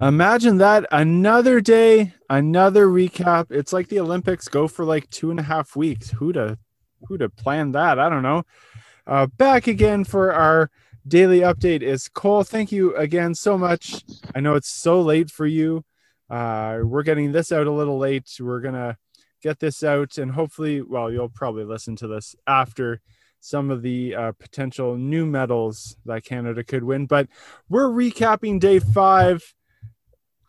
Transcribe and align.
Imagine 0.00 0.56
that 0.58 0.86
another 0.92 1.60
day, 1.60 2.14
another 2.30 2.86
recap. 2.86 3.50
It's 3.50 3.70
like 3.72 3.88
the 3.88 4.00
Olympics 4.00 4.48
go 4.48 4.66
for 4.66 4.86
like 4.86 5.10
two 5.10 5.30
and 5.30 5.38
a 5.38 5.42
half 5.42 5.76
weeks. 5.76 6.08
Who'd 6.08 6.36
have, 6.36 6.56
who'd 7.06 7.20
have 7.20 7.36
planned 7.36 7.74
that? 7.74 7.98
I 7.98 8.08
don't 8.08 8.22
know. 8.22 8.44
Uh, 9.06 9.26
back 9.26 9.66
again 9.66 10.04
for 10.04 10.32
our 10.32 10.70
daily 11.06 11.40
update 11.40 11.82
is 11.82 12.08
Cole. 12.08 12.44
Thank 12.44 12.72
you 12.72 12.96
again 12.96 13.34
so 13.34 13.58
much. 13.58 14.02
I 14.34 14.40
know 14.40 14.54
it's 14.54 14.70
so 14.70 15.02
late 15.02 15.30
for 15.30 15.44
you. 15.44 15.84
Uh, 16.30 16.78
we're 16.82 17.02
getting 17.02 17.32
this 17.32 17.52
out 17.52 17.66
a 17.66 17.72
little 17.72 17.98
late. 17.98 18.30
We're 18.40 18.60
gonna 18.60 18.96
get 19.42 19.58
this 19.58 19.82
out, 19.82 20.16
and 20.16 20.30
hopefully, 20.32 20.80
well, 20.80 21.12
you'll 21.12 21.28
probably 21.28 21.64
listen 21.64 21.94
to 21.96 22.06
this 22.06 22.34
after 22.46 23.02
some 23.40 23.70
of 23.70 23.82
the 23.82 24.14
uh, 24.14 24.32
potential 24.38 24.96
new 24.96 25.26
medals 25.26 25.96
that 26.06 26.24
Canada 26.24 26.64
could 26.64 26.84
win. 26.84 27.04
But 27.06 27.28
we're 27.68 27.88
recapping 27.88 28.60
day 28.60 28.78
five. 28.78 29.42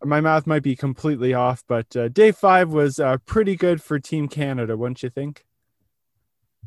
My 0.03 0.19
math 0.21 0.47
might 0.47 0.63
be 0.63 0.75
completely 0.75 1.33
off, 1.33 1.63
but 1.67 1.95
uh, 1.95 2.07
day 2.09 2.31
five 2.31 2.69
was 2.69 2.99
uh, 2.99 3.17
pretty 3.25 3.55
good 3.55 3.83
for 3.83 3.99
Team 3.99 4.27
Canada, 4.27 4.75
wouldn't 4.75 5.03
you 5.03 5.09
think? 5.09 5.45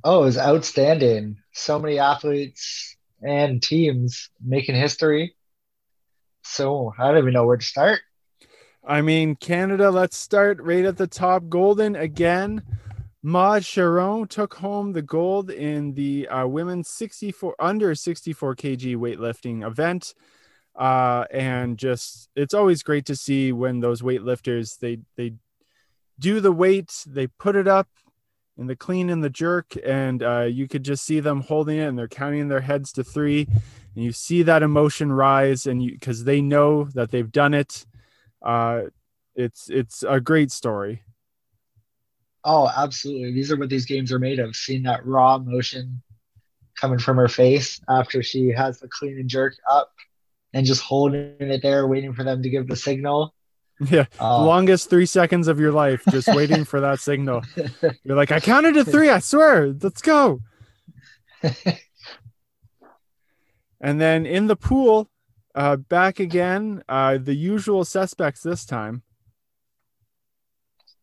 Oh, 0.04 0.22
it 0.22 0.26
was 0.26 0.38
outstanding. 0.38 1.38
So 1.52 1.78
many 1.78 1.98
athletes 1.98 2.96
and 3.22 3.62
teams 3.62 4.30
making 4.44 4.74
history. 4.74 5.34
So 6.42 6.92
I 6.98 7.08
don't 7.08 7.18
even 7.18 7.32
know 7.32 7.46
where 7.46 7.56
to 7.56 7.64
start. 7.64 8.00
I 8.86 9.00
mean, 9.00 9.34
Canada, 9.36 9.90
let's 9.90 10.16
start 10.16 10.60
right 10.60 10.84
at 10.84 10.98
the 10.98 11.06
top. 11.06 11.48
Golden 11.48 11.96
again. 11.96 12.62
Maude 13.22 13.62
Charron 13.62 14.28
took 14.28 14.52
home 14.56 14.92
the 14.92 15.00
gold 15.00 15.50
in 15.50 15.94
the 15.94 16.28
uh, 16.28 16.46
women's 16.46 16.90
64 16.90 17.56
under 17.58 17.94
64 17.94 18.54
kg 18.54 18.96
weightlifting 18.96 19.66
event. 19.66 20.12
Uh, 20.76 21.24
and 21.30 21.78
just 21.78 22.28
it's 22.34 22.54
always 22.54 22.82
great 22.82 23.06
to 23.06 23.14
see 23.14 23.52
when 23.52 23.80
those 23.80 24.02
weightlifters 24.02 24.78
they 24.80 24.98
they 25.16 25.34
do 26.18 26.40
the 26.40 26.52
weight, 26.52 27.04
they 27.06 27.26
put 27.26 27.56
it 27.56 27.68
up 27.68 27.88
in 28.56 28.66
the 28.66 28.76
clean 28.76 29.10
and 29.10 29.22
the 29.22 29.30
jerk, 29.30 29.74
and 29.84 30.22
uh, 30.22 30.42
you 30.42 30.68
could 30.68 30.84
just 30.84 31.04
see 31.04 31.20
them 31.20 31.40
holding 31.42 31.78
it 31.78 31.86
and 31.86 31.98
they're 31.98 32.08
counting 32.08 32.48
their 32.48 32.60
heads 32.60 32.92
to 32.92 33.04
three, 33.04 33.48
and 33.94 34.04
you 34.04 34.12
see 34.12 34.42
that 34.42 34.62
emotion 34.62 35.12
rise, 35.12 35.66
and 35.66 35.82
you 35.82 35.92
because 35.92 36.24
they 36.24 36.40
know 36.40 36.84
that 36.94 37.10
they've 37.10 37.32
done 37.32 37.54
it. 37.54 37.86
Uh, 38.42 38.82
it's 39.34 39.70
it's 39.70 40.02
a 40.06 40.20
great 40.20 40.50
story. 40.50 41.02
Oh, 42.44 42.70
absolutely. 42.76 43.32
These 43.32 43.50
are 43.50 43.56
what 43.56 43.70
these 43.70 43.86
games 43.86 44.12
are 44.12 44.18
made 44.18 44.38
of. 44.38 44.54
Seeing 44.54 44.82
that 44.82 45.06
raw 45.06 45.36
emotion 45.36 46.02
coming 46.78 46.98
from 46.98 47.16
her 47.16 47.28
face 47.28 47.80
after 47.88 48.22
she 48.22 48.50
has 48.50 48.80
the 48.80 48.88
clean 48.88 49.18
and 49.18 49.28
jerk 49.28 49.56
up 49.70 49.92
and 50.54 50.64
just 50.64 50.80
holding 50.80 51.34
it 51.40 51.60
there, 51.62 51.86
waiting 51.86 52.14
for 52.14 52.24
them 52.24 52.42
to 52.42 52.48
give 52.48 52.66
the 52.68 52.76
signal. 52.76 53.34
Yeah. 53.90 54.06
Uh, 54.20 54.44
longest 54.44 54.88
three 54.88 55.06
seconds 55.06 55.48
of 55.48 55.58
your 55.58 55.72
life, 55.72 56.02
just 56.10 56.28
waiting 56.34 56.64
for 56.64 56.80
that 56.80 57.00
signal. 57.00 57.42
You're 58.04 58.16
like, 58.16 58.32
I 58.32 58.40
counted 58.40 58.74
to 58.74 58.84
three, 58.84 59.10
I 59.10 59.18
swear. 59.18 59.74
Let's 59.82 60.00
go. 60.00 60.40
and 63.80 64.00
then 64.00 64.24
in 64.24 64.46
the 64.46 64.56
pool, 64.56 65.10
uh, 65.54 65.76
back 65.76 66.20
again, 66.20 66.82
uh, 66.88 67.18
the 67.18 67.34
usual 67.34 67.84
suspects 67.84 68.42
this 68.42 68.64
time. 68.64 69.02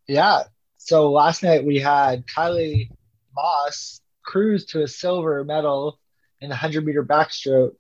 Yeah, 0.08 0.44
so 0.78 1.12
last 1.12 1.44
night 1.44 1.64
we 1.64 1.78
had 1.80 2.26
Kylie 2.26 2.90
Masse 3.36 4.02
cruise 4.24 4.66
to 4.68 4.84
a 4.84 4.88
silver 4.88 5.44
medal 5.44 6.00
in 6.40 6.50
the 6.50 6.56
100 6.56 6.86
meter 6.86 7.04
backstroke, 7.04 7.74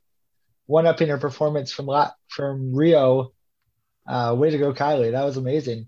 one 0.71 0.87
up 0.87 1.01
in 1.01 1.09
her 1.09 1.17
performance 1.17 1.71
from 1.71 1.85
La- 1.85 2.11
from 2.29 2.73
Rio. 2.73 3.33
Uh, 4.07 4.33
way 4.37 4.49
to 4.49 4.57
go, 4.57 4.73
Kylie! 4.73 5.11
That 5.11 5.25
was 5.25 5.35
amazing. 5.35 5.87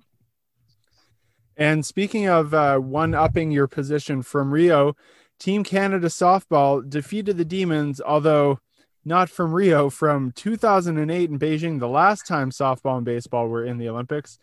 And 1.56 1.86
speaking 1.86 2.28
of 2.28 2.54
uh, 2.54 2.80
one 2.80 3.14
upping 3.14 3.52
your 3.52 3.68
position 3.68 4.22
from 4.24 4.54
Rio, 4.54 4.96
Team 5.40 5.64
Canada 5.64 6.08
softball 6.08 6.88
defeated 6.88 7.38
the 7.38 7.46
Demons, 7.46 8.02
although 8.02 8.60
not 9.06 9.30
from 9.30 9.54
Rio, 9.54 9.90
from 9.90 10.32
2008 10.32 11.30
in 11.30 11.40
Beijing, 11.40 11.80
the 11.80 11.88
last 11.88 12.28
time 12.28 12.52
softball 12.52 12.98
and 12.98 13.06
baseball 13.06 13.48
were 13.48 13.64
in 13.64 13.78
the 13.78 13.90
Olympics. 13.90 14.38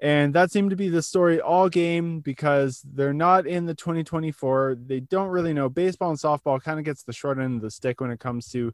And 0.00 0.34
that 0.34 0.50
seemed 0.50 0.70
to 0.70 0.76
be 0.76 0.88
the 0.88 1.02
story 1.02 1.40
all 1.40 1.68
game 1.68 2.20
because 2.20 2.82
they're 2.84 3.14
not 3.14 3.46
in 3.46 3.66
the 3.66 3.74
2024. 3.74 4.76
They 4.86 5.00
don't 5.00 5.28
really 5.28 5.54
know. 5.54 5.68
Baseball 5.68 6.10
and 6.10 6.18
softball 6.18 6.62
kind 6.62 6.78
of 6.78 6.84
gets 6.84 7.02
the 7.02 7.14
short 7.14 7.38
end 7.38 7.56
of 7.56 7.62
the 7.62 7.70
stick 7.70 8.00
when 8.00 8.10
it 8.10 8.20
comes 8.20 8.50
to 8.52 8.72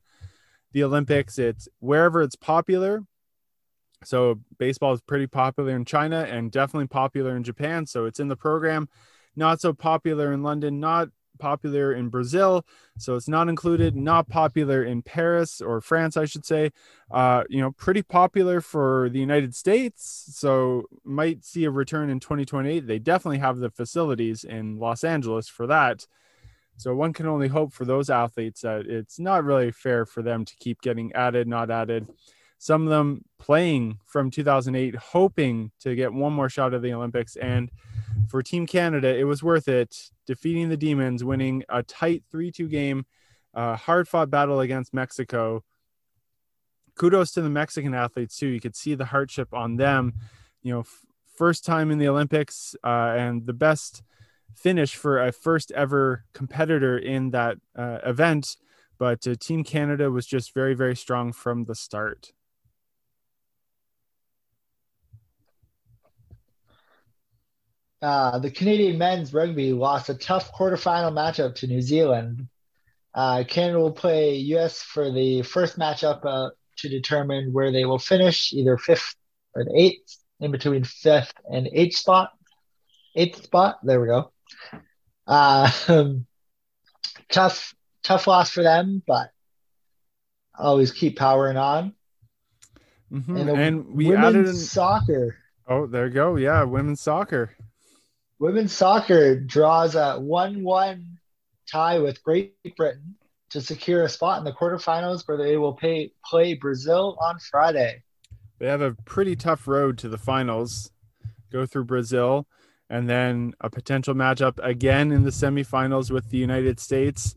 the 0.72 0.84
Olympics. 0.84 1.38
It's 1.38 1.68
wherever 1.80 2.22
it's 2.22 2.36
popular. 2.36 3.04
So 4.04 4.40
baseball 4.58 4.92
is 4.92 5.00
pretty 5.00 5.26
popular 5.26 5.76
in 5.76 5.84
China 5.84 6.26
and 6.28 6.50
definitely 6.50 6.88
popular 6.88 7.36
in 7.36 7.44
Japan. 7.44 7.86
So 7.86 8.06
it's 8.06 8.20
in 8.20 8.28
the 8.28 8.36
program. 8.36 8.88
Not 9.36 9.60
so 9.60 9.72
popular 9.72 10.32
in 10.32 10.42
London, 10.42 10.80
not 10.80 11.08
popular 11.38 11.92
in 11.92 12.08
Brazil, 12.08 12.64
so 12.98 13.16
it's 13.16 13.28
not 13.28 13.48
included. 13.48 13.96
Not 13.96 14.28
popular 14.28 14.84
in 14.84 15.02
Paris 15.02 15.60
or 15.60 15.80
France, 15.80 16.16
I 16.16 16.26
should 16.26 16.44
say. 16.44 16.70
Uh, 17.10 17.44
you 17.48 17.60
know, 17.60 17.72
pretty 17.72 18.02
popular 18.02 18.60
for 18.60 19.08
the 19.10 19.18
United 19.18 19.54
States, 19.54 20.28
so 20.34 20.84
might 21.04 21.44
see 21.44 21.64
a 21.64 21.70
return 21.70 22.10
in 22.10 22.20
2028. 22.20 22.86
They 22.86 22.98
definitely 22.98 23.38
have 23.38 23.58
the 23.58 23.70
facilities 23.70 24.44
in 24.44 24.78
Los 24.78 25.02
Angeles 25.02 25.48
for 25.48 25.66
that. 25.66 26.06
So 26.76 26.94
one 26.94 27.12
can 27.12 27.26
only 27.26 27.48
hope 27.48 27.72
for 27.72 27.84
those 27.84 28.10
athletes 28.10 28.62
that 28.62 28.86
it's 28.86 29.18
not 29.18 29.44
really 29.44 29.70
fair 29.70 30.04
for 30.04 30.22
them 30.22 30.44
to 30.44 30.56
keep 30.56 30.80
getting 30.80 31.12
added, 31.12 31.46
not 31.46 31.70
added. 31.70 32.08
Some 32.58 32.84
of 32.84 32.88
them 32.90 33.24
playing 33.38 33.98
from 34.06 34.30
2008, 34.30 34.94
hoping 34.94 35.72
to 35.80 35.94
get 35.94 36.12
one 36.12 36.32
more 36.32 36.48
shot 36.48 36.74
at 36.74 36.82
the 36.82 36.92
Olympics, 36.92 37.36
and 37.36 37.70
for 38.28 38.42
Team 38.42 38.66
Canada, 38.66 39.08
it 39.16 39.24
was 39.24 39.42
worth 39.42 39.68
it 39.68 40.10
defeating 40.26 40.68
the 40.68 40.76
Demons, 40.76 41.24
winning 41.24 41.64
a 41.68 41.82
tight 41.82 42.22
3 42.30 42.52
2 42.52 42.68
game, 42.68 43.04
uh, 43.54 43.76
hard 43.76 44.08
fought 44.08 44.30
battle 44.30 44.60
against 44.60 44.94
Mexico. 44.94 45.64
Kudos 46.94 47.32
to 47.32 47.42
the 47.42 47.50
Mexican 47.50 47.94
athletes, 47.94 48.36
too. 48.38 48.46
You 48.46 48.60
could 48.60 48.76
see 48.76 48.94
the 48.94 49.06
hardship 49.06 49.52
on 49.52 49.76
them. 49.76 50.14
You 50.62 50.74
know, 50.74 50.80
f- 50.80 51.06
first 51.36 51.64
time 51.64 51.90
in 51.90 51.98
the 51.98 52.08
Olympics 52.08 52.76
uh, 52.84 53.14
and 53.16 53.46
the 53.46 53.52
best 53.52 54.02
finish 54.54 54.94
for 54.94 55.22
a 55.22 55.32
first 55.32 55.72
ever 55.72 56.24
competitor 56.32 56.98
in 56.98 57.30
that 57.30 57.58
uh, 57.76 57.98
event. 58.04 58.56
But 58.98 59.26
uh, 59.26 59.34
Team 59.38 59.64
Canada 59.64 60.10
was 60.10 60.26
just 60.26 60.54
very, 60.54 60.74
very 60.74 60.96
strong 60.96 61.32
from 61.32 61.64
the 61.64 61.74
start. 61.74 62.32
Uh, 68.00 68.38
the 68.40 68.50
Canadian 68.50 68.98
men's 68.98 69.32
rugby 69.32 69.72
lost 69.72 70.08
a 70.08 70.14
tough 70.14 70.52
quarterfinal 70.52 71.12
matchup 71.12 71.54
to 71.54 71.68
New 71.68 71.80
Zealand. 71.80 72.48
Uh, 73.14 73.44
Canada 73.46 73.78
will 73.78 73.92
play 73.92 74.36
US 74.36 74.82
for 74.82 75.12
the 75.12 75.42
first 75.42 75.78
matchup 75.78 76.24
uh, 76.24 76.50
to 76.78 76.88
determine 76.88 77.52
where 77.52 77.70
they 77.70 77.84
will 77.84 77.98
finish, 77.98 78.52
either 78.52 78.76
fifth 78.76 79.14
or 79.54 79.64
eighth, 79.76 80.16
in 80.40 80.50
between 80.50 80.82
fifth 80.82 81.32
and 81.44 81.68
eighth 81.72 81.96
spot. 81.96 82.30
Eighth 83.14 83.44
spot. 83.44 83.78
There 83.84 84.00
we 84.00 84.08
go. 84.08 84.32
Uh, 85.26 85.70
tough, 87.30 87.74
tough 88.02 88.26
loss 88.26 88.50
for 88.50 88.62
them, 88.62 89.02
but 89.06 89.30
always 90.58 90.92
keep 90.92 91.18
powering 91.18 91.56
on. 91.56 91.94
Mm-hmm. 93.12 93.36
And, 93.36 93.50
and, 93.50 93.94
we 93.94 94.14
added 94.14 94.46
in... 94.46 94.54
soccer. 94.54 95.36
Oh, 95.68 95.86
there 95.86 96.06
you 96.06 96.12
go. 96.12 96.36
Yeah, 96.36 96.64
women's 96.64 97.00
soccer. 97.00 97.54
Women's 98.38 98.72
soccer 98.72 99.38
draws 99.38 99.94
a 99.94 100.18
1 100.18 100.64
1 100.64 101.18
tie 101.70 101.98
with 101.98 102.22
Great 102.22 102.54
Britain 102.76 103.14
to 103.50 103.60
secure 103.60 104.04
a 104.04 104.08
spot 104.08 104.38
in 104.38 104.44
the 104.44 104.52
quarterfinals 104.52 105.28
where 105.28 105.36
they 105.36 105.56
will 105.56 105.74
pay, 105.74 106.10
play 106.24 106.54
Brazil 106.54 107.16
on 107.20 107.38
Friday. 107.38 108.02
They 108.58 108.66
have 108.66 108.80
a 108.80 108.96
pretty 109.04 109.36
tough 109.36 109.68
road 109.68 109.98
to 109.98 110.08
the 110.08 110.18
finals, 110.18 110.90
go 111.52 111.66
through 111.66 111.84
Brazil, 111.84 112.46
and 112.92 113.08
then 113.08 113.54
a 113.62 113.70
potential 113.70 114.14
matchup 114.14 114.58
again 114.62 115.12
in 115.12 115.24
the 115.24 115.30
semifinals 115.30 116.10
with 116.10 116.28
the 116.28 116.36
United 116.36 116.78
States. 116.78 117.34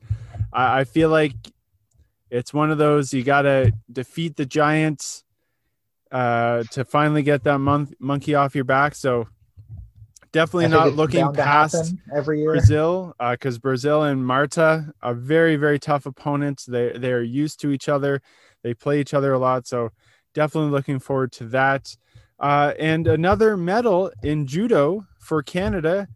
I, 0.51 0.81
I 0.81 0.83
feel 0.83 1.07
like 1.07 1.33
it's 2.29 2.53
one 2.53 2.71
of 2.71 2.77
those 2.77 3.13
you 3.13 3.23
got 3.23 3.43
to 3.43 3.71
defeat 3.89 4.35
the 4.35 4.45
Giants 4.45 5.23
uh, 6.11 6.63
to 6.71 6.83
finally 6.83 7.23
get 7.23 7.45
that 7.45 7.59
mon- 7.59 7.93
monkey 7.99 8.35
off 8.35 8.53
your 8.53 8.65
back. 8.65 8.95
So 8.95 9.29
definitely 10.33 10.67
not 10.67 10.93
looking 10.93 11.31
past 11.31 11.95
every 12.13 12.41
year. 12.41 12.51
Brazil 12.51 13.15
because 13.17 13.55
uh, 13.55 13.59
Brazil 13.59 14.03
and 14.03 14.27
Marta 14.27 14.91
are 15.01 15.13
very 15.13 15.55
very 15.55 15.79
tough 15.79 16.05
opponents. 16.05 16.65
They 16.65 16.91
they 16.97 17.13
are 17.13 17.21
used 17.21 17.61
to 17.61 17.71
each 17.71 17.87
other. 17.87 18.21
They 18.61 18.73
play 18.73 18.99
each 18.99 19.13
other 19.13 19.31
a 19.31 19.39
lot, 19.39 19.67
so 19.67 19.91
definitely 20.33 20.71
looking 20.71 20.99
forward 20.99 21.31
to 21.33 21.45
that. 21.45 21.95
Uh, 22.37 22.73
and 22.77 23.07
another 23.07 23.55
medal 23.55 24.11
in 24.21 24.45
judo 24.45 25.05
for 25.25 25.43
Canada. 25.43 26.07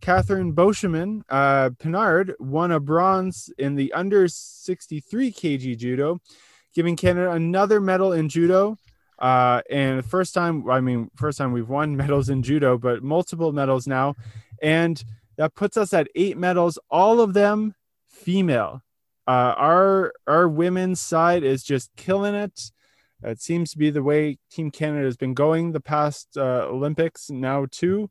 Catherine 0.00 0.52
Beauchemin 0.52 1.22
uh, 1.30 1.70
Pinard 1.70 2.34
won 2.38 2.72
a 2.72 2.80
bronze 2.80 3.50
in 3.58 3.76
the 3.76 3.92
under 3.92 4.28
63 4.28 5.32
kg 5.32 5.78
judo, 5.78 6.20
giving 6.74 6.96
Canada 6.96 7.32
another 7.32 7.80
medal 7.80 8.12
in 8.12 8.28
judo. 8.28 8.76
Uh, 9.18 9.62
and 9.70 10.04
first 10.04 10.34
time, 10.34 10.68
I 10.68 10.80
mean, 10.80 11.10
first 11.16 11.38
time 11.38 11.52
we've 11.52 11.68
won 11.68 11.96
medals 11.96 12.28
in 12.28 12.42
judo, 12.42 12.76
but 12.76 13.02
multiple 13.02 13.52
medals 13.52 13.86
now. 13.86 14.14
And 14.60 15.02
that 15.36 15.54
puts 15.54 15.76
us 15.76 15.92
at 15.92 16.08
eight 16.14 16.36
medals, 16.36 16.78
all 16.90 17.20
of 17.20 17.32
them 17.34 17.74
female. 18.10 18.82
Uh, 19.28 19.54
our 19.56 20.12
our 20.26 20.48
women's 20.48 21.00
side 21.00 21.42
is 21.42 21.64
just 21.64 21.90
killing 21.96 22.34
it. 22.34 22.70
It 23.22 23.40
seems 23.40 23.72
to 23.72 23.78
be 23.78 23.90
the 23.90 24.02
way 24.02 24.38
Team 24.50 24.70
Canada 24.70 25.04
has 25.04 25.16
been 25.16 25.34
going 25.34 25.72
the 25.72 25.80
past 25.80 26.36
uh, 26.36 26.66
Olympics 26.68 27.30
now 27.30 27.66
too, 27.70 28.10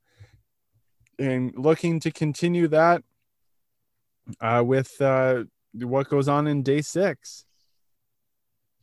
and 1.20 1.54
looking 1.56 2.00
to 2.02 2.12
continue 2.12 2.68
that 2.70 3.04
uh, 4.42 4.64
with 4.66 5.00
uh, 5.02 5.44
what 5.74 6.10
goes 6.10 6.28
on 6.28 6.48
in 6.48 6.64
day 6.64 6.82
six. 6.82 7.46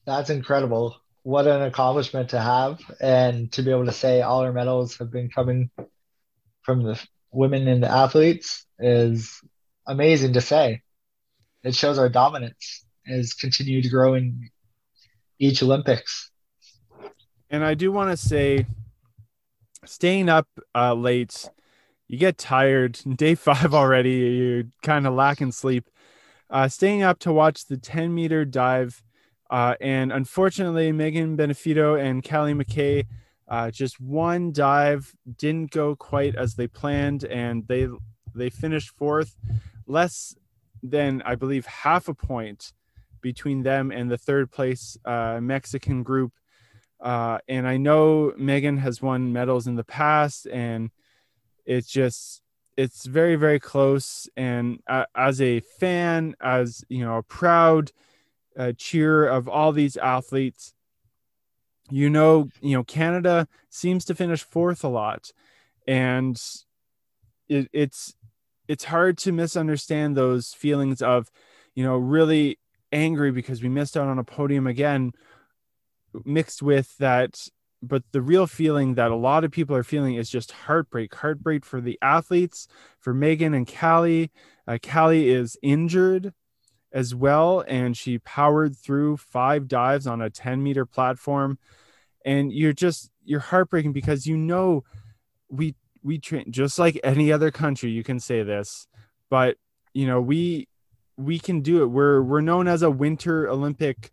That's 0.07 0.31
incredible. 0.31 0.97
What 1.23 1.47
an 1.47 1.63
accomplishment 1.63 2.31
to 2.31 2.41
have, 2.41 2.81
and 3.01 3.53
to 3.53 3.63
be 3.63 3.71
able 3.71 3.87
to 3.87 3.93
say 3.93 4.23
all 4.23 4.41
our 4.41 4.53
medals 4.53 4.97
have 4.99 5.13
been 5.13 5.31
coming 5.31 5.71
from 6.63 6.83
the 6.83 7.01
women 7.31 7.69
and 7.69 7.83
the 7.83 7.89
athletes 7.89 8.67
is 8.79 9.41
amazing 9.87 10.33
to 10.33 10.41
say. 10.41 10.83
It 11.63 11.75
shows 11.75 11.99
our 11.99 12.09
dominance 12.09 12.85
has 13.07 13.35
continued 13.35 13.85
to 13.85 13.91
grow 13.91 14.15
in 14.15 14.51
each 15.39 15.63
Olympics. 15.63 16.31
And 17.51 17.65
I 17.65 17.75
do 17.75 17.93
want 17.93 18.11
to 18.11 18.17
say, 18.17 18.67
staying 19.85 20.29
up 20.29 20.47
uh, 20.75 20.95
late, 20.95 21.49
you 22.13 22.19
get 22.19 22.37
tired. 22.37 23.01
Day 23.17 23.35
five 23.35 23.75
already, 23.75 24.11
you're 24.11 24.65
kind 24.83 25.07
of 25.07 25.15
lacking 25.15 25.51
sleep. 25.51 25.89
Uh, 26.51 26.69
staying 26.69 27.03
up 27.03 27.19
to 27.21 27.33
watch 27.33 27.65
the 27.65 27.79
10 27.79 28.15
meter 28.15 28.45
dive. 28.45 29.03
Uh, 29.51 29.75
and 29.81 30.13
unfortunately, 30.13 30.93
Meaghan 30.93 31.37
Benfeito 31.37 31.99
and 31.99 32.23
Caeli 32.23 32.53
McKay, 32.53 33.07
uh, 33.49 33.71
just 33.71 33.99
one 33.99 34.53
dive 34.53 35.15
didn't 35.39 35.71
go 35.71 35.97
quite 35.97 36.37
as 36.37 36.55
they 36.55 36.67
planned, 36.67 37.25
and 37.25 37.67
they 37.67 37.89
they 38.35 38.49
finished 38.49 38.91
fourth, 38.97 39.37
less 39.87 40.35
than 40.83 41.23
I 41.23 41.35
believe 41.35 41.67
half 41.67 42.09
a 42.09 42.15
point 42.15 42.73
between 43.21 43.63
them 43.63 43.91
and 43.91 44.11
the 44.11 44.17
third 44.17 44.51
place 44.51 44.97
uh, 45.05 45.39
Mexican 45.43 46.03
group. 46.03 46.33
Uh, 46.99 47.39
and 47.47 47.67
I 47.69 47.77
know 47.77 48.33
Megan 48.39 48.79
has 48.79 49.03
won 49.03 49.33
medals 49.35 49.67
in 49.67 49.77
the 49.77 49.85
past, 49.85 50.47
and 50.47 50.91
it's 51.67 51.89
just 51.89 52.43
it's 52.77 53.07
very 53.07 53.37
very 53.37 53.61
close. 53.61 54.29
And 54.37 54.81
uh, 54.89 55.05
as 55.15 55.41
a 55.41 55.61
fan, 55.61 56.35
as 56.41 56.85
you 56.89 57.05
know, 57.05 57.19
a 57.19 57.23
proud 57.23 57.93
uh, 58.57 58.73
cheer 58.77 59.27
of 59.27 59.49
all 59.49 59.73
these 59.73 59.97
athletes, 59.97 60.75
you 61.91 62.11
know, 62.11 62.49
you 62.61 62.77
know, 62.77 62.85
Canada 62.85 63.49
seems 63.69 64.05
to 64.07 64.15
finish 64.15 64.43
fourth 64.43 64.85
a 64.85 64.89
lot, 64.89 65.31
and 65.87 66.41
it, 67.49 67.69
it's 67.73 68.15
it's 68.69 68.85
hard 68.85 69.19
to 69.19 69.33
misunderstand 69.33 70.17
those 70.17 70.55
feelings 70.55 71.03
of, 71.03 71.31
you 71.75 71.85
know, 71.85 71.97
really 71.97 72.59
angry 72.93 73.33
because 73.33 73.63
we 73.63 73.69
missed 73.69 73.97
out 73.97 74.09
on 74.09 74.19
a 74.19 74.25
podium 74.25 74.67
again 74.67 75.13
mixed 76.25 76.63
with 76.63 76.97
that 76.99 77.49
but 77.83 78.05
the 78.13 78.23
real 78.23 78.47
feeling 78.47 78.95
that 78.95 79.11
a 79.11 79.17
lot 79.17 79.45
of 79.45 79.51
people 79.51 79.75
are 79.75 79.83
feeling 79.83 80.15
is 80.15 80.31
just 80.31 80.53
heartbreak 80.53 81.15
heartbreak 81.15 81.65
for 81.65 81.81
the 81.81 81.99
athletes 82.01 82.69
for 82.99 83.13
megan 83.13 83.55
and 83.55 83.73
callie 83.73 84.31
uh, 84.67 84.79
callie 84.83 85.29
is 85.29 85.57
injured 85.63 86.33
as 86.93 87.15
well 87.15 87.65
and 87.67 87.97
she 87.97 88.19
powered 88.19 88.77
through 88.77 89.17
five 89.17 89.67
dives 89.67 90.07
on 90.07 90.21
a 90.21 90.31
10 90.31 90.63
meter 90.63 90.87
platform 90.87 91.59
and 92.25 92.53
you're 92.53 92.73
just 92.73 93.11
you're 93.25 93.41
heartbreaking 93.41 93.93
because 93.93 94.27
you 94.27 94.37
know 94.37 94.85
we 95.49 95.75
we 96.03 96.19
train 96.19 96.51
just 96.51 96.79
like 96.79 96.99
any 97.03 97.33
other 97.33 97.51
country 97.51 97.91
you 97.91 98.05
can 98.05 98.21
say 98.21 98.43
this 98.43 98.87
but 99.31 99.57
you 99.95 100.07
know 100.07 100.21
we 100.21 100.69
we 101.17 101.39
can 101.39 101.61
do 101.61 101.83
it. 101.83 101.87
We're 101.87 102.23
we're 102.23 102.41
known 102.41 102.69
as 102.69 102.83
a 102.83 102.91
winter 102.91 103.49
Olympic 103.49 104.11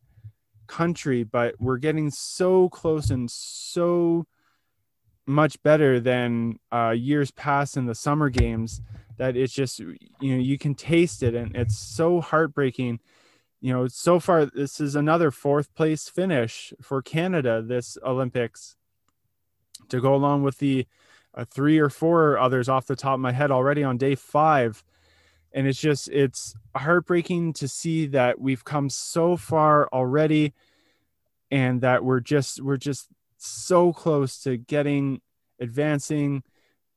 country, 0.70 1.24
but 1.24 1.56
we're 1.60 1.78
getting 1.78 2.10
so 2.12 2.70
close 2.70 3.10
and 3.10 3.30
so 3.30 4.26
much 5.26 5.62
better 5.62 6.00
than 6.00 6.58
uh, 6.72 6.92
years 6.92 7.32
past 7.32 7.76
in 7.76 7.86
the 7.86 7.94
summer 7.96 8.30
games 8.30 8.82
that 9.18 9.36
it's 9.36 9.54
just 9.54 9.80
you 9.80 9.98
know 10.22 10.38
you 10.38 10.58
can 10.58 10.74
taste 10.74 11.22
it 11.22 11.36
and 11.36 11.56
it's 11.56 11.78
so 11.78 12.22
heartbreaking. 12.22 13.00
You 13.60 13.74
know 13.74 13.88
so 13.88 14.20
far 14.20 14.46
this 14.46 14.80
is 14.80 14.96
another 14.96 15.32
fourth 15.32 15.76
place 15.76 16.08
finish 16.08 16.74
for 16.82 17.02
canada 17.02 17.62
this 17.62 17.98
olympics. 18.04 18.76
To 19.90 20.00
go 20.00 20.14
along 20.14 20.44
with 20.44 20.60
the 20.60 20.86
uh, 21.34 21.46
three 21.46 21.80
or 21.80 21.90
four 21.90 22.38
others 22.38 22.70
off 22.70 22.86
the 22.86 22.96
top 22.96 23.16
of 23.16 23.20
my 23.20 23.32
head 23.32 23.52
already 23.52 23.84
on 23.84 23.98
day 23.98 24.16
five 24.16 24.84
and 25.54 25.68
it's 25.68 25.80
just 25.80 26.10
it's 26.10 26.56
heartbreaking 26.76 27.54
to 27.54 27.68
see 27.68 28.08
that 28.08 28.40
we've 28.40 28.64
come 28.64 28.90
so 28.90 29.36
far 29.36 29.88
already 29.92 30.54
and 31.52 31.82
that 31.82 32.04
we're 32.04 32.20
just 32.20 32.62
we're 32.62 32.78
just 32.78 33.08
so 33.38 33.92
close 33.94 34.42
to 34.44 34.58
getting 34.58 35.22
advancing 35.60 36.44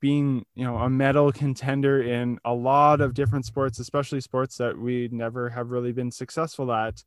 being 0.00 0.44
you 0.54 0.64
know 0.64 0.76
a 0.78 0.90
medal 0.90 1.32
contender 1.32 2.02
in 2.02 2.38
a 2.44 2.52
lot 2.52 3.00
of 3.00 3.14
different 3.14 3.46
sports 3.46 3.78
especially 3.78 4.20
sports 4.20 4.56
that 4.56 4.76
we 4.76 5.08
never 5.12 5.48
have 5.48 5.70
really 5.70 5.92
been 5.92 6.10
successful 6.10 6.72
at. 6.72 7.02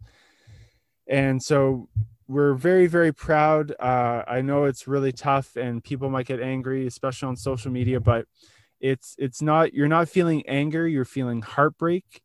And 1.08 1.44
so 1.44 1.90
we're 2.28 2.54
very 2.56 2.88
very 2.88 3.14
proud. 3.14 3.72
Uh, 3.80 4.24
i 4.28 4.42
know 4.42 4.64
it's 4.64 4.88
really 4.88 5.12
tough 5.12 5.56
and 5.56 5.84
people 5.84 6.10
might 6.10 6.26
get 6.26 6.42
angry 6.42 6.88
especially 6.88 7.28
on 7.28 7.36
social 7.36 7.72
media 7.72 8.00
but 8.00 8.26
it's 8.80 9.16
it's 9.18 9.42
not 9.42 9.74
you're 9.74 9.88
not 9.88 10.10
feeling 10.10 10.48
anger 10.48 10.88
you're 10.88 11.06
feeling 11.06 11.42
heartbreak. 11.42 12.22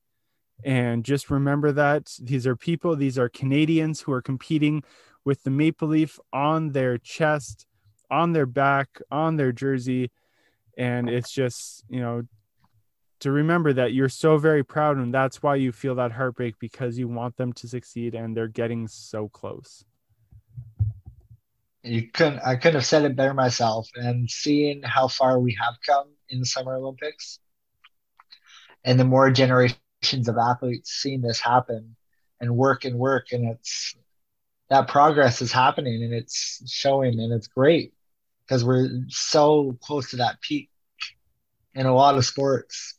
And 0.62 1.04
just 1.04 1.30
remember 1.30 1.72
that 1.72 2.12
these 2.20 2.46
are 2.46 2.56
people 2.56 2.96
these 2.96 3.18
are 3.18 3.28
canadians 3.28 4.00
who 4.00 4.12
are 4.12 4.22
competing 4.22 4.82
with 5.24 5.42
the 5.42 5.50
maple 5.50 5.88
leaf 5.88 6.18
on 6.32 6.72
their 6.72 6.98
chest 6.98 7.66
on 8.10 8.32
their 8.32 8.46
back 8.46 9.00
on 9.10 9.36
their 9.36 9.52
jersey. 9.52 10.10
And 10.76 11.08
it's 11.08 11.30
just 11.30 11.84
you 11.88 12.00
know 12.00 12.22
to 13.20 13.30
remember 13.30 13.72
that 13.74 13.92
you're 13.92 14.08
so 14.08 14.38
very 14.38 14.64
proud 14.64 14.96
and 14.96 15.12
that's 15.12 15.42
why 15.42 15.54
you 15.54 15.72
feel 15.72 15.94
that 15.94 16.12
heartbreak 16.12 16.58
because 16.58 16.98
you 16.98 17.06
want 17.06 17.36
them 17.36 17.52
to 17.52 17.68
succeed 17.68 18.14
and 18.14 18.34
they're 18.36 18.48
getting 18.48 18.88
so 18.88 19.28
close 19.28 19.84
you 21.82 22.08
couldn't 22.12 22.40
i 22.44 22.56
couldn't 22.56 22.74
have 22.74 22.86
said 22.86 23.04
it 23.04 23.16
better 23.16 23.34
myself 23.34 23.88
and 23.94 24.30
seeing 24.30 24.82
how 24.82 25.08
far 25.08 25.38
we 25.38 25.56
have 25.60 25.74
come 25.86 26.06
in 26.30 26.40
the 26.40 26.46
Summer 26.46 26.74
Olympics. 26.74 27.38
And 28.84 28.98
the 28.98 29.04
more 29.04 29.30
generations 29.30 30.28
of 30.28 30.38
athletes 30.38 30.90
seeing 30.90 31.20
this 31.20 31.40
happen 31.40 31.96
and 32.40 32.56
work 32.56 32.84
and 32.84 32.98
work, 32.98 33.32
and 33.32 33.50
it's 33.50 33.94
that 34.70 34.88
progress 34.88 35.42
is 35.42 35.52
happening 35.52 36.02
and 36.02 36.14
it's 36.14 36.62
showing 36.70 37.18
and 37.20 37.32
it's 37.32 37.48
great 37.48 37.92
because 38.46 38.64
we're 38.64 38.88
so 39.08 39.76
close 39.82 40.10
to 40.10 40.16
that 40.16 40.40
peak 40.40 40.70
in 41.74 41.86
a 41.86 41.94
lot 41.94 42.16
of 42.16 42.24
sports 42.24 42.96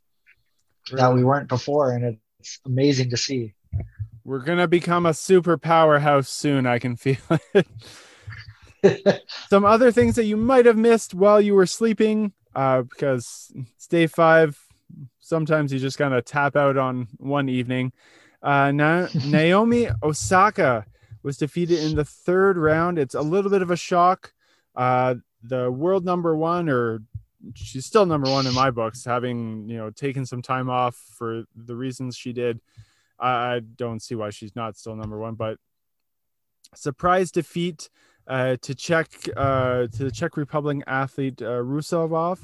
that 0.92 1.14
we 1.14 1.24
weren't 1.24 1.48
before, 1.48 1.92
and 1.92 2.18
it's 2.40 2.60
amazing 2.66 3.10
to 3.10 3.18
see. 3.18 3.54
We're 4.24 4.44
gonna 4.44 4.68
become 4.68 5.06
a 5.06 5.14
super 5.14 5.58
powerhouse 5.58 6.30
soon. 6.30 6.68
I 6.68 6.78
can 6.78 6.96
feel 6.96 7.18
it. 7.54 7.68
Some 9.50 9.66
other 9.66 9.92
things 9.92 10.16
that 10.16 10.26
you 10.26 10.38
might 10.38 10.66
have 10.66 10.78
missed 10.78 11.14
while 11.14 11.40
you 11.42 11.54
were 11.54 11.66
sleeping 11.66 12.34
uh, 12.56 12.84
because 12.84 13.52
it's 13.56 13.88
day 13.88 14.08
five. 14.08 14.60
Sometimes 15.20 15.72
you 15.72 15.80
just 15.80 15.98
kind 15.98 16.14
of 16.14 16.26
tap 16.26 16.56
out 16.56 16.78
on 16.78 17.08
one 17.18 17.50
evening. 17.50 17.94
Uh, 18.42 18.72
Na- 18.72 19.08
Naomi 19.26 19.88
Osaka 20.04 20.86
was 21.24 21.38
defeated 21.38 21.80
in 21.84 21.96
the 21.96 22.06
third 22.06 22.58
round. 22.58 22.98
It's 22.98 23.16
a 23.16 23.22
little 23.22 23.52
bit 23.52 23.62
of 23.62 23.72
a 23.72 23.76
shock. 23.76 24.34
Uh, 24.76 25.16
the 25.44 25.72
world 25.72 26.06
number 26.06 26.36
one, 26.36 26.70
or 26.70 27.02
she's 27.56 27.86
still 27.86 28.06
number 28.06 28.30
one 28.30 28.48
in 28.48 28.54
my 28.54 28.72
books, 28.72 29.06
having 29.06 29.68
you 29.70 29.78
know 29.78 29.90
taken 29.90 30.26
some 30.26 30.42
time 30.42 30.70
off 30.70 30.96
for 30.96 31.44
the 31.56 31.76
reasons 31.76 32.16
she 32.16 32.34
did. 32.34 32.60
I 33.20 33.60
don't 33.60 34.02
see 34.02 34.16
why 34.16 34.32
she's 34.32 34.56
not 34.56 34.78
still 34.78 34.96
number 34.96 35.20
one, 35.20 35.36
but 35.36 35.58
surprise 36.74 37.32
defeat 37.32 37.90
uh, 38.28 38.58
to 38.62 38.76
Czech 38.76 39.08
uh, 39.36 39.88
to 39.88 40.04
the 40.04 40.12
Czech 40.12 40.38
Republic 40.38 40.84
athlete 40.88 41.42
uh, 41.42 41.62
Rusovov. 41.62 42.40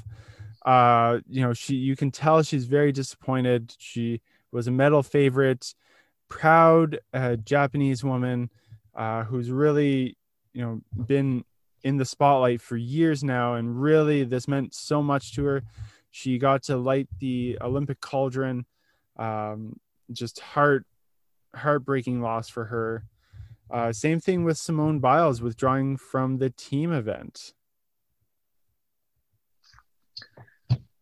Uh, 0.66 1.20
you 1.30 1.42
know, 1.42 1.54
she 1.54 1.76
you 1.76 1.96
can 1.96 2.12
tell 2.12 2.44
she's 2.44 2.66
very 2.66 2.92
disappointed. 2.92 3.74
She 3.78 4.22
was 4.52 4.68
a 4.68 4.72
medal 4.72 5.04
favorite, 5.04 5.74
proud 6.30 7.00
uh, 7.14 7.36
Japanese 7.38 8.04
woman 8.04 8.50
uh, 8.96 9.24
who's 9.24 9.50
really 9.52 10.18
you 10.54 10.62
know 10.62 10.82
been 11.06 11.44
in 11.84 11.98
the 11.98 12.06
spotlight 12.06 12.62
for 12.62 12.76
years 12.76 13.24
now, 13.24 13.56
and 13.56 13.82
really 13.82 14.24
this 14.24 14.48
meant 14.48 14.74
so 14.74 15.02
much 15.02 15.34
to 15.36 15.46
her. 15.46 15.64
She 16.12 16.38
got 16.38 16.64
to 16.64 16.78
light 16.78 17.08
the 17.20 17.58
Olympic 17.62 18.02
cauldron. 18.02 18.66
Um, 19.18 19.80
just 20.12 20.40
heart 20.40 20.86
heartbreaking 21.56 22.22
loss 22.22 22.50
for 22.50 22.66
her 22.66 23.04
Uh, 23.70 23.92
same 23.92 24.20
thing 24.20 24.44
with 24.44 24.58
Simone 24.58 25.00
Biles 25.00 25.42
withdrawing 25.42 25.98
from 25.98 26.38
the 26.38 26.50
team 26.50 26.92
event. 26.92 27.54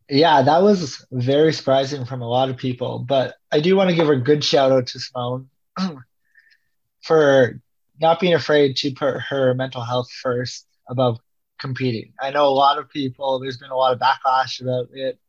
Yeah, 0.09 0.43
that 0.43 0.61
was 0.61 1.05
very 1.11 1.51
surprising 1.51 2.05
from 2.05 2.21
a 2.21 2.27
lot 2.27 2.49
of 2.49 2.57
people. 2.57 2.99
But 2.99 3.35
I 3.51 3.59
do 3.59 3.75
want 3.75 3.89
to 3.89 3.95
give 3.95 4.09
a 4.09 4.15
good 4.15 4.43
shout 4.43 4.71
out 4.71 4.87
to 4.87 4.99
Simone 4.99 5.49
for 7.01 7.59
not 7.99 8.19
being 8.19 8.33
afraid 8.33 8.75
to 8.77 8.91
put 8.91 9.19
her 9.21 9.53
mental 9.53 9.81
health 9.81 10.11
first 10.11 10.67
above 10.87 11.19
competing. 11.59 12.13
I 12.21 12.31
know 12.31 12.47
a 12.47 12.49
lot 12.49 12.77
of 12.77 12.89
people, 12.89 13.39
there's 13.39 13.57
been 13.57 13.71
a 13.71 13.75
lot 13.75 13.93
of 13.93 13.99
backlash 13.99 14.61
about 14.61 14.89
it 14.93 15.19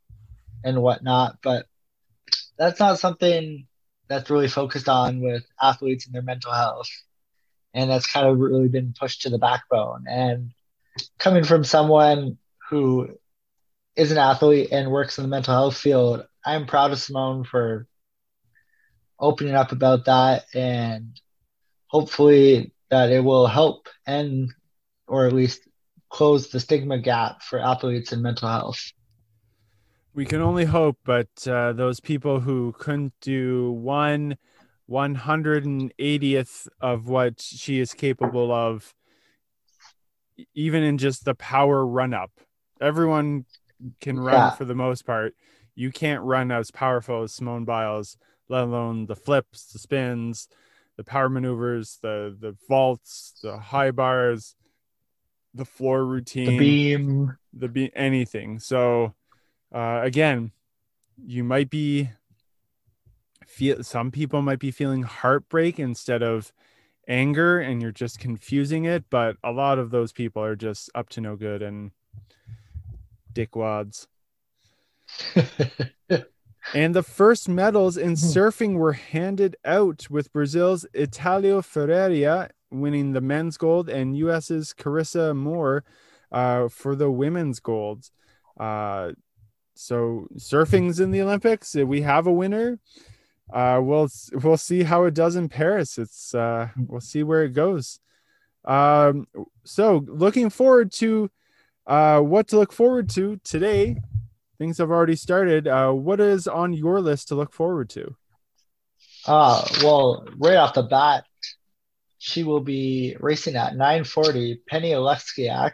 and 0.64 0.82
whatnot, 0.82 1.38
but 1.42 1.66
that's 2.58 2.80
not 2.80 2.98
something 2.98 3.66
that's 4.08 4.30
really 4.30 4.48
focused 4.48 4.88
on 4.88 5.20
with 5.20 5.44
athletes 5.62 6.06
and 6.06 6.14
their 6.14 6.22
mental 6.22 6.52
health. 6.52 6.88
And 7.74 7.90
that's 7.90 8.10
kind 8.10 8.26
of 8.26 8.38
really 8.38 8.68
been 8.68 8.94
pushed 8.98 9.22
to 9.22 9.30
the 9.30 9.38
backbone. 9.38 10.04
And 10.08 10.52
coming 11.18 11.44
from 11.44 11.64
someone 11.64 12.38
who 12.70 13.16
is 13.96 14.12
an 14.12 14.18
athlete 14.18 14.68
and 14.72 14.90
works 14.90 15.18
in 15.18 15.24
the 15.24 15.28
mental 15.28 15.54
health 15.54 15.76
field, 15.76 16.26
I'm 16.44 16.66
proud 16.66 16.92
of 16.92 17.00
Simone 17.00 17.44
for 17.44 17.86
opening 19.18 19.54
up 19.54 19.72
about 19.72 20.04
that 20.06 20.44
and 20.54 21.18
hopefully 21.86 22.72
that 22.90 23.10
it 23.10 23.20
will 23.20 23.46
help 23.46 23.88
end 24.06 24.52
or 25.06 25.26
at 25.26 25.32
least 25.32 25.62
close 26.08 26.48
the 26.48 26.60
stigma 26.60 26.98
gap 26.98 27.42
for 27.42 27.58
athletes 27.58 28.12
and 28.12 28.22
mental 28.22 28.48
health. 28.48 28.92
We 30.14 30.24
can 30.24 30.40
only 30.40 30.64
hope, 30.64 30.98
but 31.04 31.28
uh, 31.46 31.72
those 31.74 32.00
people 32.00 32.40
who 32.40 32.74
couldn't 32.78 33.12
do 33.20 33.72
one 33.72 34.38
180th 34.90 36.68
of 36.80 37.08
what 37.08 37.40
she 37.40 37.80
is 37.80 37.92
capable 37.92 38.52
of, 38.52 38.94
even 40.54 40.82
in 40.82 40.98
just 40.98 41.24
the 41.24 41.34
power 41.34 41.86
run 41.86 42.14
up, 42.14 42.30
everyone 42.80 43.44
can 44.00 44.18
run 44.18 44.34
yeah. 44.34 44.50
for 44.50 44.64
the 44.64 44.74
most 44.74 45.06
part. 45.06 45.34
You 45.74 45.90
can't 45.92 46.22
run 46.22 46.50
as 46.50 46.70
powerful 46.70 47.22
as 47.22 47.34
Simone 47.34 47.64
Biles, 47.64 48.16
let 48.48 48.64
alone 48.64 49.06
the 49.06 49.16
flips, 49.16 49.66
the 49.72 49.78
spins, 49.78 50.48
the 50.96 51.04
power 51.04 51.28
maneuvers, 51.28 51.98
the 52.02 52.36
the 52.38 52.56
vaults, 52.68 53.34
the 53.42 53.58
high 53.58 53.90
bars, 53.90 54.54
the 55.54 55.64
floor 55.64 56.04
routine, 56.04 56.46
the 56.46 56.58
beam, 56.58 57.36
the 57.52 57.68
beam, 57.68 57.90
anything. 57.94 58.58
So 58.58 59.14
uh, 59.74 60.00
again, 60.02 60.52
you 61.22 61.44
might 61.44 61.70
be 61.70 62.10
feel 63.46 63.82
some 63.82 64.10
people 64.10 64.42
might 64.42 64.58
be 64.58 64.70
feeling 64.70 65.02
heartbreak 65.02 65.78
instead 65.78 66.22
of 66.22 66.52
anger 67.08 67.60
and 67.60 67.80
you're 67.80 67.92
just 67.92 68.18
confusing 68.18 68.84
it 68.84 69.04
but 69.10 69.36
a 69.44 69.52
lot 69.52 69.78
of 69.78 69.90
those 69.90 70.12
people 70.12 70.42
are 70.42 70.56
just 70.56 70.90
up 70.94 71.08
to 71.08 71.20
no 71.20 71.36
good 71.36 71.62
and 71.62 71.92
dickwads 73.32 74.08
and 76.74 76.94
the 76.94 77.02
first 77.02 77.48
medals 77.48 77.96
in 77.96 78.10
hmm. 78.10 78.14
surfing 78.14 78.74
were 78.74 78.94
handed 78.94 79.56
out 79.64 80.08
with 80.10 80.32
Brazil's 80.32 80.86
Italo 80.94 81.62
Ferreira 81.62 82.50
winning 82.70 83.12
the 83.12 83.20
men's 83.20 83.56
gold 83.56 83.88
and 83.88 84.16
US's 84.16 84.74
Carissa 84.76 85.34
Moore 85.34 85.84
uh, 86.32 86.68
for 86.68 86.96
the 86.96 87.10
women's 87.10 87.60
gold. 87.60 88.10
Uh, 88.58 89.12
so 89.74 90.26
surfing's 90.36 91.00
in 91.00 91.10
the 91.10 91.22
Olympics. 91.22 91.74
We 91.74 92.02
have 92.02 92.26
a 92.26 92.32
winner. 92.32 92.78
Uh, 93.52 93.80
we'll 93.82 94.08
we'll 94.42 94.56
see 94.56 94.82
how 94.82 95.04
it 95.04 95.14
does 95.14 95.36
in 95.36 95.48
Paris. 95.48 95.98
It's 95.98 96.34
uh, 96.34 96.68
we'll 96.76 97.00
see 97.00 97.22
where 97.22 97.44
it 97.44 97.52
goes. 97.52 98.00
Um, 98.64 99.28
so 99.64 100.04
looking 100.06 100.50
forward 100.50 100.90
to 100.92 101.30
uh, 101.86 102.20
what 102.20 102.48
to 102.48 102.56
look 102.58 102.72
forward 102.72 103.08
to 103.10 103.40
today 103.44 103.96
things 104.58 104.78
have 104.78 104.90
already 104.90 105.16
started. 105.16 105.68
Uh, 105.68 105.92
what 105.92 106.20
is 106.20 106.46
on 106.48 106.72
your 106.72 107.00
list 107.00 107.28
to 107.28 107.34
look 107.34 107.52
forward 107.52 107.90
to? 107.90 108.14
Uh, 109.26 109.66
well, 109.82 110.26
right 110.38 110.56
off 110.56 110.74
the 110.74 110.82
bat, 110.82 111.24
she 112.18 112.44
will 112.44 112.60
be 112.60 113.16
racing 113.20 113.56
at 113.56 113.74
9:40. 113.74 114.60
Penny 114.66 114.92
Oleksiak 114.92 115.72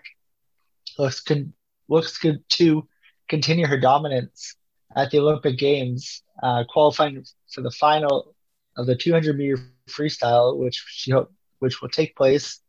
looks 0.98 1.20
con- 1.20 1.52
looks 1.88 2.18
good 2.18 2.42
to 2.50 2.88
continue 3.28 3.66
her 3.66 3.78
dominance 3.78 4.56
at 4.94 5.10
the 5.10 5.18
Olympic 5.18 5.58
Games, 5.58 6.22
uh, 6.42 6.64
qualifying 6.68 7.24
for 7.52 7.60
the 7.60 7.70
final 7.70 8.34
of 8.76 8.86
the 8.86 8.96
200 8.96 9.36
meter 9.36 9.58
freestyle, 9.88 10.56
which 10.56 10.84
she 10.88 11.10
hope 11.10 11.32
which 11.58 11.80
will 11.80 11.88
take 11.88 12.16
place 12.16 12.60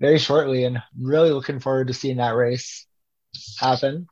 very 0.00 0.18
shortly, 0.18 0.64
and 0.64 0.78
really 1.00 1.30
looking 1.30 1.60
forward 1.60 1.86
to 1.86 1.94
seeing 1.94 2.18
that 2.18 2.34
race 2.34 2.86
happen. 3.58 4.06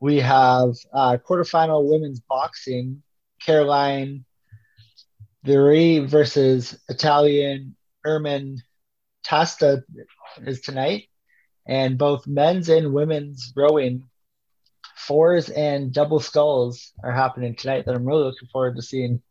We 0.00 0.20
have 0.20 0.74
uh, 0.92 1.16
quarterfinal 1.26 1.88
women's 1.88 2.20
boxing, 2.20 3.02
Caroline 3.40 4.24
Veyre 5.46 6.06
versus 6.06 6.78
Italian 6.88 7.76
Irma 8.04 8.56
Testa 9.24 9.84
is 10.44 10.60
tonight. 10.60 11.08
And 11.66 11.98
both 11.98 12.26
men's 12.26 12.68
and 12.68 12.92
women's 12.92 13.52
rowing 13.56 14.04
fours 15.06 15.48
and 15.50 15.92
double 15.92 16.20
sculls 16.20 16.92
are 17.02 17.12
happening 17.12 17.54
tonight 17.54 17.86
that 17.86 17.94
I'm 17.94 18.04
really 18.04 18.24
looking 18.24 18.48
forward 18.48 18.76
to 18.76 18.82
seeing. 18.82 19.22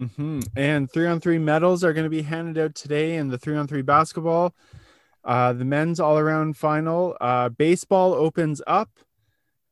Mm-hmm. 0.00 0.40
And 0.56 0.90
three 0.90 1.06
on 1.06 1.20
three 1.20 1.38
medals 1.38 1.82
are 1.82 1.92
going 1.92 2.04
to 2.04 2.10
be 2.10 2.22
handed 2.22 2.62
out 2.62 2.74
today 2.74 3.16
in 3.16 3.28
the 3.28 3.38
three 3.38 3.56
on 3.56 3.66
three 3.66 3.82
basketball. 3.82 4.54
Uh, 5.24 5.52
the 5.52 5.64
men's 5.64 5.98
all 5.98 6.18
around 6.18 6.56
final. 6.56 7.16
Uh, 7.20 7.48
baseball 7.48 8.14
opens 8.14 8.62
up 8.66 8.90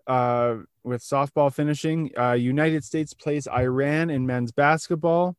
uh, 0.06 0.56
with 0.82 1.02
softball 1.02 1.52
finishing. 1.52 2.10
Uh, 2.18 2.32
United 2.32 2.84
States 2.84 3.14
plays 3.14 3.46
Iran 3.46 4.10
in 4.10 4.26
men's 4.26 4.52
basketball. 4.52 5.36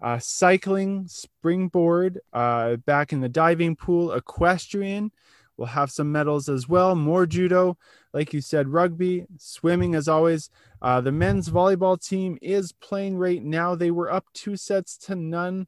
Uh, 0.00 0.18
cycling, 0.18 1.06
springboard, 1.08 2.20
uh, 2.32 2.76
back 2.76 3.12
in 3.12 3.20
the 3.20 3.28
diving 3.28 3.76
pool, 3.76 4.12
equestrian. 4.12 5.10
We'll 5.60 5.66
have 5.66 5.90
some 5.90 6.10
medals 6.10 6.48
as 6.48 6.70
well. 6.70 6.94
More 6.94 7.26
judo, 7.26 7.76
like 8.14 8.32
you 8.32 8.40
said, 8.40 8.70
rugby, 8.70 9.26
swimming 9.36 9.94
as 9.94 10.08
always. 10.08 10.48
Uh, 10.80 11.02
the 11.02 11.12
men's 11.12 11.50
volleyball 11.50 12.02
team 12.02 12.38
is 12.40 12.72
playing 12.72 13.18
right 13.18 13.44
now. 13.44 13.74
They 13.74 13.90
were 13.90 14.10
up 14.10 14.24
two 14.32 14.56
sets 14.56 14.96
to 15.00 15.14
none 15.16 15.66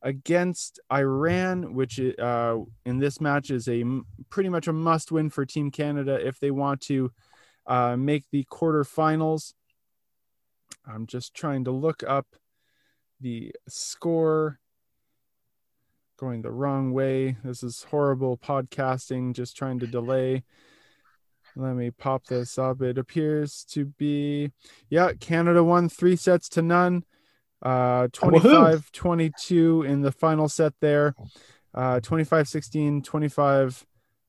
against 0.00 0.80
Iran, 0.90 1.74
which 1.74 2.00
uh, 2.18 2.56
in 2.86 3.00
this 3.00 3.20
match 3.20 3.50
is 3.50 3.68
a 3.68 3.84
pretty 4.30 4.48
much 4.48 4.66
a 4.66 4.72
must 4.72 5.12
win 5.12 5.28
for 5.28 5.44
Team 5.44 5.70
Canada 5.70 6.26
if 6.26 6.40
they 6.40 6.50
want 6.50 6.80
to 6.82 7.12
uh, 7.66 7.98
make 7.98 8.24
the 8.32 8.46
quarterfinals. 8.50 9.52
I'm 10.86 11.06
just 11.06 11.34
trying 11.34 11.64
to 11.64 11.70
look 11.70 12.02
up 12.02 12.28
the 13.20 13.52
score. 13.68 14.58
Going 16.16 16.42
the 16.42 16.50
wrong 16.52 16.92
way. 16.92 17.36
This 17.42 17.64
is 17.64 17.86
horrible 17.90 18.38
podcasting, 18.38 19.34
just 19.34 19.56
trying 19.56 19.80
to 19.80 19.86
delay. 19.88 20.44
Let 21.56 21.74
me 21.74 21.90
pop 21.90 22.26
this 22.26 22.56
up. 22.56 22.82
It 22.82 22.98
appears 22.98 23.64
to 23.70 23.86
be, 23.86 24.52
yeah, 24.88 25.12
Canada 25.18 25.64
won 25.64 25.88
three 25.88 26.14
sets 26.14 26.48
to 26.50 26.62
none. 26.62 27.04
Uh, 27.60 28.08
25 28.12 28.92
22 28.92 29.82
in 29.82 30.02
the 30.02 30.12
final 30.12 30.48
set 30.48 30.74
there. 30.80 31.16
Uh, 31.74 31.98
25 31.98 32.46
16, 32.46 33.02
25 33.02 33.86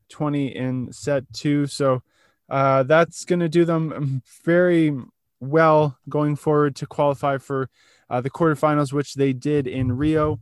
20 0.09 0.55
in 0.55 0.91
set 0.91 1.31
two. 1.33 1.67
So 1.67 2.01
uh, 2.49 2.81
that's 2.81 3.25
going 3.25 3.41
to 3.41 3.49
do 3.49 3.63
them 3.63 4.23
very 4.43 4.91
well 5.39 5.99
going 6.09 6.35
forward 6.35 6.75
to 6.77 6.87
qualify 6.87 7.37
for 7.37 7.69
uh, 8.09 8.21
the 8.21 8.31
quarterfinals, 8.31 8.91
which 8.91 9.13
they 9.13 9.33
did 9.33 9.67
in 9.67 9.91
Rio. 9.91 10.39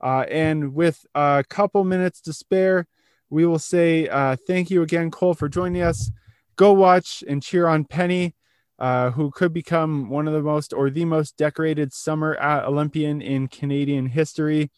Uh, 0.00 0.24
and 0.30 0.74
with 0.74 1.04
a 1.14 1.44
couple 1.48 1.84
minutes 1.84 2.20
to 2.22 2.32
spare, 2.32 2.86
we 3.28 3.46
will 3.46 3.58
say 3.58 4.08
uh, 4.08 4.36
thank 4.46 4.70
you 4.70 4.82
again, 4.82 5.10
Cole, 5.10 5.34
for 5.34 5.48
joining 5.48 5.82
us. 5.82 6.10
Go 6.56 6.72
watch 6.72 7.22
and 7.28 7.42
cheer 7.42 7.66
on 7.66 7.84
Penny, 7.84 8.34
uh, 8.78 9.10
who 9.10 9.30
could 9.30 9.52
become 9.52 10.08
one 10.10 10.26
of 10.26 10.34
the 10.34 10.42
most 10.42 10.72
or 10.72 10.90
the 10.90 11.04
most 11.04 11.36
decorated 11.36 11.92
summer 11.92 12.36
Olympian 12.42 13.22
in 13.22 13.48
Canadian 13.48 14.06
history. 14.06 14.70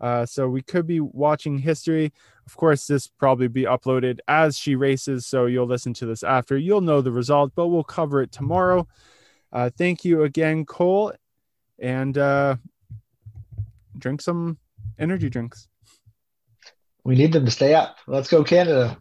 Uh, 0.00 0.26
so 0.26 0.48
we 0.48 0.62
could 0.62 0.86
be 0.86 1.00
watching 1.00 1.58
history. 1.58 2.12
Of 2.46 2.56
course, 2.56 2.86
this 2.86 3.08
probably 3.08 3.48
be 3.48 3.62
uploaded 3.62 4.18
as 4.28 4.58
she 4.58 4.76
races, 4.76 5.26
so 5.26 5.46
you'll 5.46 5.66
listen 5.66 5.94
to 5.94 6.06
this 6.06 6.22
after. 6.22 6.58
You'll 6.58 6.82
know 6.82 7.00
the 7.00 7.12
result, 7.12 7.52
but 7.54 7.68
we'll 7.68 7.84
cover 7.84 8.20
it 8.20 8.30
tomorrow. 8.30 8.86
Uh, 9.52 9.70
thank 9.70 10.04
you 10.04 10.22
again, 10.22 10.66
Cole, 10.66 11.12
and 11.78 12.18
uh, 12.18 12.56
drink 13.98 14.20
some 14.20 14.58
energy 14.98 15.30
drinks. 15.30 15.68
We 17.04 17.14
need 17.14 17.32
them 17.32 17.44
to 17.44 17.50
stay 17.50 17.74
up. 17.74 17.96
Let's 18.06 18.28
go, 18.28 18.42
Canada. 18.44 18.98